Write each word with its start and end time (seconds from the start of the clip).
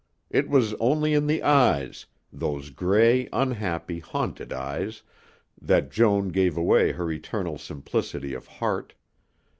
It 0.31 0.49
was 0.49 0.73
only 0.79 1.13
in 1.13 1.27
the 1.27 1.43
eyes 1.43 2.07
those 2.33 2.71
gray, 2.71 3.29
unhappy, 3.31 3.99
haunted 3.99 4.51
eyes 4.51 5.03
that 5.61 5.91
Joan 5.91 6.29
gave 6.29 6.57
away 6.57 6.93
her 6.93 7.11
eternal 7.11 7.59
simplicity 7.59 8.33
of 8.33 8.47
heart. 8.47 8.95